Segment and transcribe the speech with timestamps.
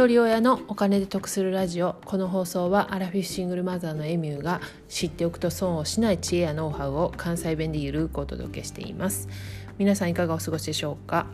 [0.00, 1.96] 一人親のお金で得するラジオ。
[2.06, 9.28] この放送はアラフィフシングルマザーのエミューが知っておくと損をしない知恵やノウハウを関西弁でゆるくお届けしています。
[9.76, 11.26] 皆さんいかがお過ごしでしょうか？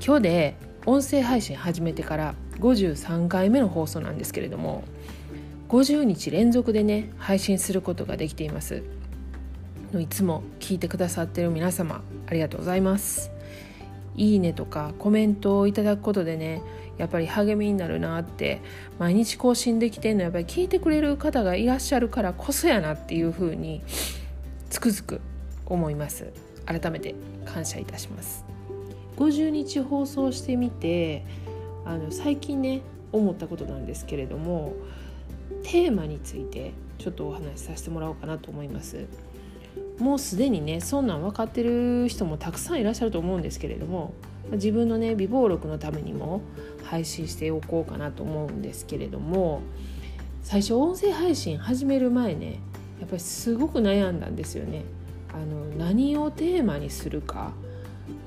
[0.00, 0.56] 今日で
[0.86, 4.84] 音声配信始めてから53回目の放送なんですけれども
[5.68, 8.84] 50日連続でね配信することができています。
[9.98, 13.32] いつも聞いてくださってる皆様ありがとうございます。
[14.16, 16.62] いいねとかコメントをいただくことでね
[16.98, 18.60] やっぱり励みになるなって
[18.98, 23.82] 毎日更新できてんのやっぱり聞いてくれる方がいらっしゃるからこそやなっていうふうに
[24.70, 25.20] つくづく
[25.66, 26.32] 思います。
[26.66, 27.14] 改めて
[27.44, 28.44] 感謝いたします。
[29.16, 31.24] 50日放送してみて
[31.84, 34.74] あの最近ね思ったことなんですけれども
[35.62, 39.06] テーマについてちょっとお話しさせてもらおうかなと思います。
[39.98, 44.12] もうすでにねそんなん分かってる人もたくさんいらっしゃると思うんですけれども
[44.52, 46.42] 自分のね美貌録のためにも
[46.84, 49.62] 配信しておこうかなと思うんですけれども
[50.42, 52.60] 最初音声配信始める前ね
[53.00, 54.84] やっぱりすごく悩んだんですよね。
[55.32, 57.52] あの何をテーマにするか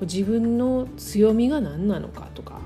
[0.02, 2.60] 自分の強みが何なのかとか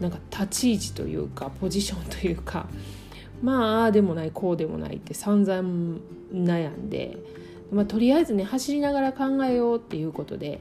[0.00, 2.66] なんか立ち位置というかポジションというか
[3.42, 5.98] まあああでもないこうでもないって散々
[6.32, 7.16] 悩んで、
[7.72, 10.60] まあ、とりあえずね走りながら考えようっていうことで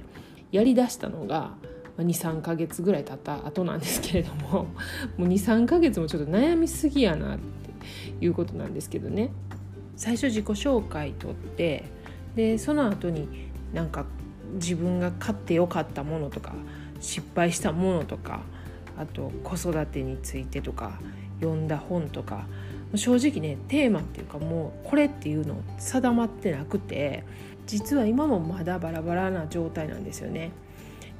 [0.51, 1.53] やりだしたのが
[1.97, 4.67] 23ヶ月ぐらい経った後なんですけれども
[5.17, 9.31] もう23ヶ月もちょっと悩みすぎやなっていうことなんですけどね。
[9.95, 11.83] 最初自己紹介とって
[12.35, 13.27] でその後に
[13.73, 14.05] なんか
[14.53, 16.53] 自分が買ってよかったものとか
[17.01, 18.41] 失敗したものとか
[18.97, 20.99] あと子育てについてとか
[21.41, 22.45] 読んだ本とか
[22.95, 27.23] 正直ねテーマっていうかもうこれっていうの定まってなくて
[27.67, 30.51] 実は今もまだバラバラな状態なんですよね。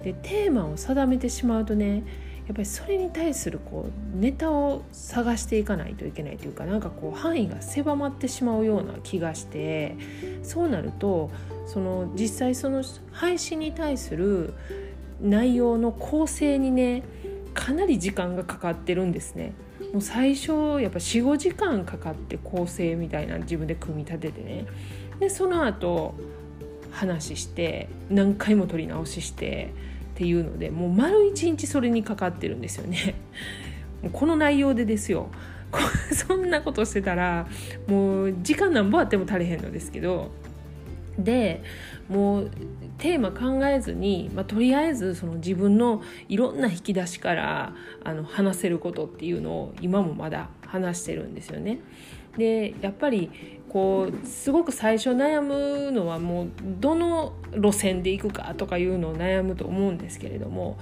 [0.03, 2.03] でテーマを定めてしまうとね
[2.47, 9.95] やっぱりそれに対するこうネタを探していかないといけないというかなんかこう範囲が狭まってしまうような気がして
[10.41, 11.29] そうなると
[11.67, 14.55] その実際その配信に対する
[15.21, 17.03] 内容の構成にね
[17.53, 19.53] かなり時間がかかってるんですね。
[19.93, 24.65] もう最初やっぱ45時間かかって構成みたいな自分で組み立ててね
[25.19, 26.13] でその後
[26.91, 29.73] 話して何回も撮り直しして
[30.13, 33.15] っていうのでもう丸一日それにかかってるんですよね。
[34.13, 35.29] この内容でですよ
[36.13, 37.47] そんなことしてたら
[37.87, 40.31] もう時間なんぼあっても足りへんのですけど
[41.23, 41.61] で
[42.07, 42.51] もう
[42.97, 51.79] テーマ考えずに、まあ、とりあえずその自分のいろんな引き出しからあの話せることっていうのを今もまだ話してるんですよね。
[52.37, 53.29] でやっぱり
[53.69, 56.49] こうすごく最初悩むのはもう
[56.79, 60.77] どの路線で行くかとかいうのを悩むと思うんですけれども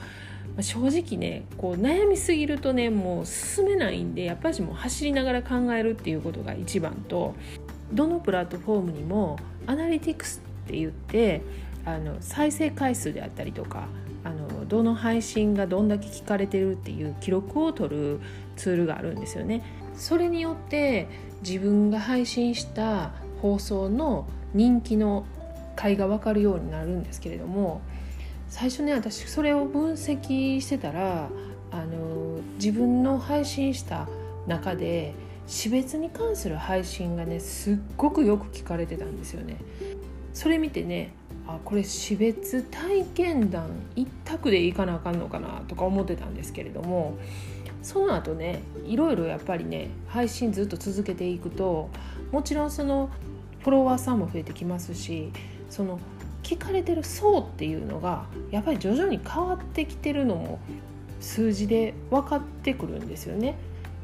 [0.61, 7.35] 正直ねこう悩みすぎるとねもう進めないんでやっぱりもう走りながら考えるっていうことが一番と
[7.93, 11.41] どのプラットフォームにもアナリティクスって言って
[11.85, 13.87] あの再生回数であったりとか
[14.23, 18.19] あのどの配信がどんだけ聞かれてるっていう記録を取る
[18.57, 19.63] ツールがあるんですよね。
[19.95, 21.07] それによって
[21.41, 23.11] 自分が配信した
[23.41, 25.25] 放送の人気の
[25.75, 27.81] 回が分かるようになるんですけれども
[28.49, 31.29] 最初ね私それを分析してたら
[31.71, 34.07] あの自分の配信した
[34.47, 35.13] 中で
[35.47, 39.57] 死別に関する配信がねすっごくよく聞かれてたんですよね。
[40.33, 41.13] それ見てね
[41.47, 47.17] あこれ死別体験談一択でいかなあかんのかなとか思ってたんですけれども
[47.81, 51.89] その後ねいろいろやっぱりね配信ずっと続けていくと
[52.31, 53.09] もちろんその
[53.61, 55.31] フォロワーさんも増えてきますし
[55.69, 55.99] その
[56.43, 60.59] 聞かれてる層っていうのがやっぱり徐々に変わってきてるのも
[61.19, 63.55] 数字で分かってくるんですよね。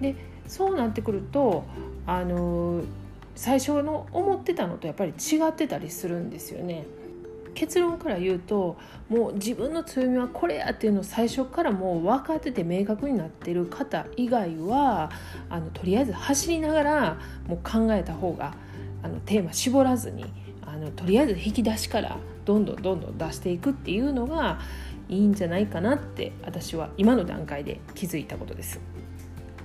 [0.01, 0.15] で
[0.47, 1.65] そうなってくると
[2.05, 2.83] あの
[3.35, 6.85] 最初の思ってたのとやっぱり違ってたりするんですよね。
[7.53, 8.77] 結論から言うと
[9.09, 15.11] もう自分の強みはこれやっていうのを最初からもう分かってて明確になってる方以外は
[15.49, 18.55] あのとりあえず走りながらもう考えた方が
[19.03, 20.25] あのテーマ絞らずに
[20.65, 24.59] あのとりあえず引き出しからどんどんどんどん出していくっていうのが
[25.09, 28.79] いいんじゃないかなって私は今の段階で気づいたことです。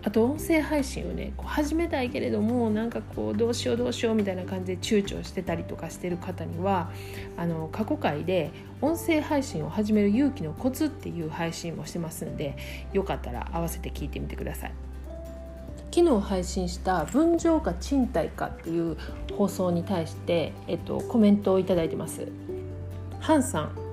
[0.08, 6.90] あと音声配信をねこう始めたいけれどもなんかこうどうしようどうしようみたいな感じで躊躇してたりとかしてる方には
[7.36, 8.50] あの過去回で
[8.80, 12.56] 音声配信を始める勇気のコツっていう配信もしてますんで
[12.94, 14.72] よかったら合わせて聞いてみてください。
[15.90, 18.96] 昨日配信した「分譲か賃貸か」っていう
[19.36, 22.26] 放送に対して、えっと、コメントを頂いてます。
[23.20, 23.88] ハンさん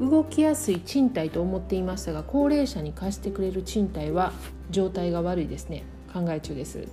[0.00, 4.32] 動きやすい賃貸と思っていましたが高齢者に貸してくれる賃貸は
[4.72, 5.84] 状態が悪いですね。
[6.12, 6.88] 考え中です。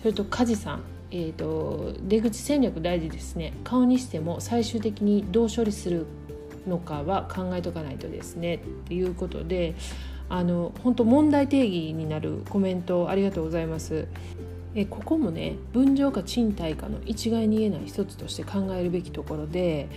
[0.00, 0.82] それと梶さん
[1.12, 3.52] えーと、出口戦略大事ですね。
[3.64, 6.06] 顔にしても最終的にどう処理する
[6.68, 8.56] のかは考えとかないとですね。
[8.56, 9.74] っていうことで
[10.28, 14.06] あの本当問題定義になるコメントありがとうございます。
[14.76, 19.88] えここもね分譲か賃貸かの一概に言えない一つとして考えるべきところで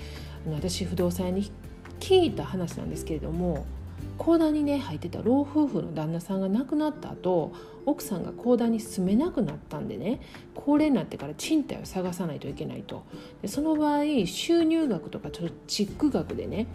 [0.52, 1.52] 私不動産屋に
[2.00, 3.68] 聞いた話なんですけれども
[4.18, 7.54] 講談にね入ってた老夫婦の旦那さんが亡くなった後
[7.86, 10.22] 奥さんが講談に住めなくなったんでね
[10.56, 13.04] 高齢になってから賃貸を探さないといけないと。
[13.42, 16.68] でその場合収入額とか貯蓄額でね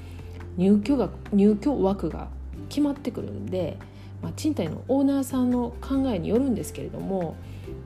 [0.56, 2.28] 入居額入居枠が
[2.69, 3.78] 決まってくるんで、
[4.22, 7.36] まあ、賃貸のオーナーさんの考えによるんですけれども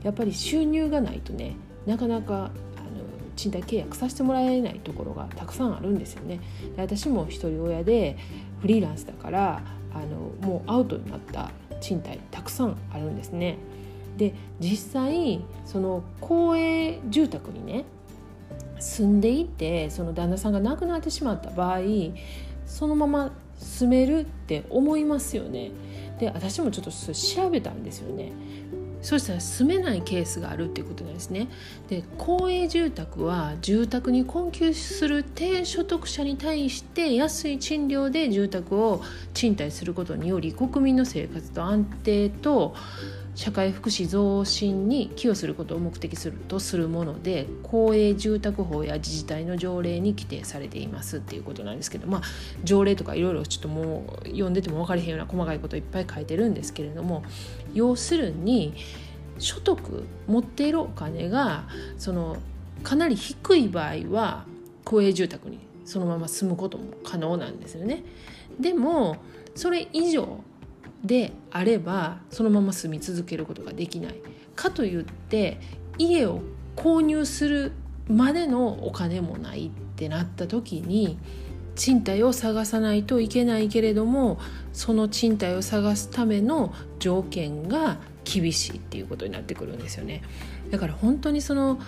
[0.03, 1.55] やっぱり収入がないとね
[1.85, 2.51] なかなか
[3.35, 6.39] 賃貸契約させてもらえないところがたくさんあるんですよね。
[6.75, 8.17] で私も一人親で
[8.61, 9.61] フリーランスだから
[9.93, 11.51] あのもうアウトになった
[11.81, 13.57] 賃貸たくさんあるんですね。
[14.17, 17.85] で実際その公営住宅にね
[18.79, 21.79] 住んでいてその旦那さんが亡くなってしまった場合
[22.65, 25.71] そのまま住めるって思いますよね。
[26.19, 28.31] で私もちょっと調べたんですよね。
[29.03, 31.49] そうしたら住めないケースがあるっていうことなんですね。
[31.89, 39.01] で公営住宅は住宅に困窮する低所得者に対して安い賃料で住宅を
[39.33, 42.75] 賃貸することにより国民の生活と安定と
[43.35, 52.21] 社会福祉増進に寄与することを目的するとするもので公営住宅法や自治体の条例に規定されていますっていうことなんですけどまあ
[52.63, 57.23] 条例とかいろいろちょっともう読んでても分かれへんような細かいこといっぱい書いてるんですけれども
[57.73, 58.75] 要するに
[59.39, 61.63] 所得持っているお金が
[61.97, 62.37] その
[62.83, 64.45] かなり低い場合は
[64.83, 68.03] 公営住宅にそのまま住むことも可能なんですよね。
[68.59, 69.17] でも
[69.55, 70.43] それ以上
[71.03, 74.15] であればそのまま住み続けることができない。
[74.55, 75.59] かといって
[75.97, 76.41] 家を
[76.75, 77.71] 購入する
[78.07, 81.17] までのお金もないってなった時に
[81.75, 84.39] 賃貸を探さないといけないけれども
[84.73, 90.21] その賃貸を探すための条件が厳しいっていうことになってくるんですよね。
[90.71, 91.79] だから本当にその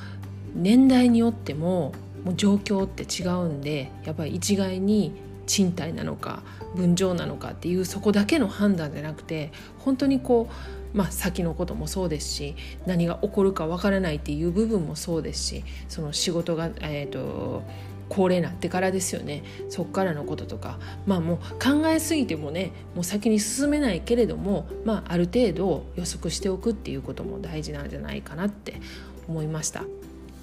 [0.54, 5.14] 年代によってももう状況って違うんでやっぱり一概に
[5.46, 6.44] 賃貸なのか
[6.76, 10.50] 分譲なのかっていうそこだけの判断じゃなくて本当にこ
[10.94, 12.56] う、まあ、先のこともそうですし
[12.86, 17.64] 何が起こるかわからないっていう部分もそうですしその仕事が、えーと、
[18.10, 28.82] 高齢になってからですよねそっからのこととかまあもう考えすぎてもねもう先に進めないけれども、まあ、ある程度予測しておくっていうことも大事なんじゃないかなって
[29.28, 29.84] 思いました。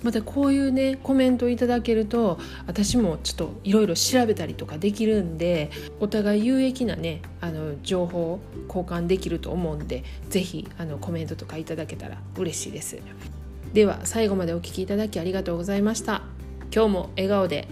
[0.02, 5.70] またこういうねコメントいただけると私もちょっといろいろ調べたりとかできるんで
[6.00, 10.68] お互い有益なねあの情報交換できると思うんで是非
[11.00, 12.98] コメントとかいただけたら嬉しいです。
[13.72, 16.22] では最後までお聴きいただきありがとうございました。
[16.74, 17.68] 今日も笑顔で。